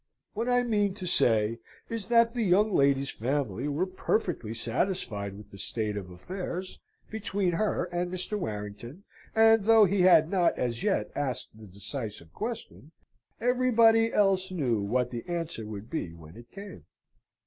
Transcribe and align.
What 0.33 0.49
I 0.49 0.63
mean 0.63 0.95
to 0.95 1.05
say 1.05 1.59
is, 1.87 2.07
that 2.07 2.33
the 2.33 2.41
young 2.41 2.73
lady's 2.73 3.11
family 3.11 3.67
were 3.67 3.85
perfectly 3.85 4.51
satisfied 4.51 5.37
with 5.37 5.51
the 5.51 5.59
state 5.59 5.95
of 5.95 6.09
affairs 6.09 6.79
between 7.11 7.51
her 7.51 7.83
and 7.93 8.11
Mr. 8.11 8.35
Warrington; 8.35 9.03
and 9.35 9.63
though 9.63 9.85
he 9.85 10.01
had 10.01 10.27
not 10.27 10.57
as 10.57 10.81
yet 10.81 11.11
asked 11.15 11.49
the 11.53 11.67
decisive 11.67 12.33
question, 12.33 12.89
everybody 13.39 14.11
else 14.11 14.49
knew 14.49 14.81
what 14.81 15.11
the 15.11 15.23
answer 15.27 15.67
would 15.67 15.87
be 15.91 16.13
when 16.15 16.35
it 16.35 16.49
came. 16.49 16.85